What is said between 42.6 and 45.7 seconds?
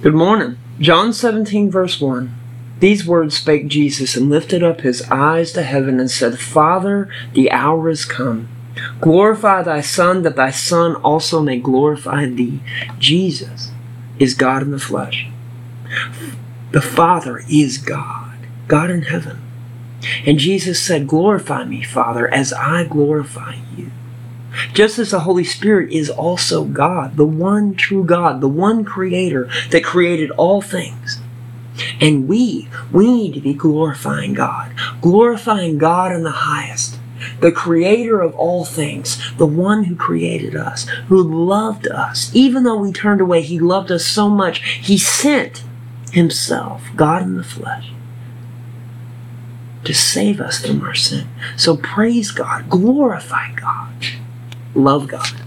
though we turned away, he loved us so much, he sent